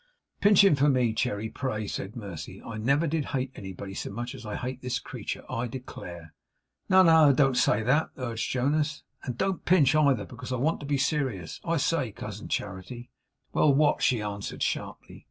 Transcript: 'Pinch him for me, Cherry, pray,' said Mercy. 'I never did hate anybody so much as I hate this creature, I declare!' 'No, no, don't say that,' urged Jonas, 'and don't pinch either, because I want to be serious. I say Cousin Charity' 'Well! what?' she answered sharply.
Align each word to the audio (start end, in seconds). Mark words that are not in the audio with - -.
'Pinch 0.41 0.63
him 0.63 0.73
for 0.73 0.89
me, 0.89 1.13
Cherry, 1.13 1.47
pray,' 1.47 1.85
said 1.85 2.15
Mercy. 2.15 2.59
'I 2.59 2.77
never 2.79 3.05
did 3.05 3.25
hate 3.37 3.51
anybody 3.53 3.93
so 3.93 4.09
much 4.09 4.33
as 4.33 4.47
I 4.47 4.55
hate 4.55 4.81
this 4.81 4.97
creature, 4.97 5.43
I 5.47 5.67
declare!' 5.67 6.33
'No, 6.89 7.03
no, 7.03 7.31
don't 7.31 7.53
say 7.55 7.83
that,' 7.83 8.09
urged 8.17 8.49
Jonas, 8.49 9.03
'and 9.21 9.37
don't 9.37 9.63
pinch 9.63 9.93
either, 9.93 10.25
because 10.25 10.51
I 10.51 10.55
want 10.57 10.79
to 10.79 10.87
be 10.87 10.97
serious. 10.97 11.61
I 11.63 11.77
say 11.77 12.11
Cousin 12.11 12.47
Charity' 12.47 13.11
'Well! 13.53 13.75
what?' 13.75 14.01
she 14.01 14.23
answered 14.23 14.63
sharply. 14.63 15.19